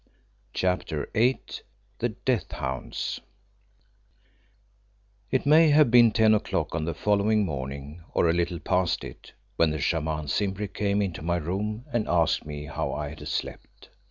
CHAPTER 0.55 1.11
VIII 1.13 1.59
THE 1.99 2.09
DEATH 2.09 2.53
HOUNDS 2.53 3.21
It 5.29 5.45
may 5.45 5.69
have 5.69 5.91
been 5.91 6.09
ten 6.09 6.33
o'clock 6.33 6.73
on 6.73 6.85
the 6.85 6.95
following 6.95 7.45
morning, 7.45 8.01
or 8.15 8.27
a 8.27 8.33
little 8.33 8.57
past 8.57 9.03
it, 9.03 9.33
when 9.57 9.69
the 9.69 9.79
Shaman 9.79 10.25
Simbri 10.27 10.69
came 10.69 11.03
into 11.03 11.21
my 11.21 11.37
room 11.37 11.85
and 11.93 12.07
asked 12.07 12.47
me 12.47 12.65
how 12.65 12.91
I 12.91 13.09
had 13.09 13.27
slept. 13.27 13.89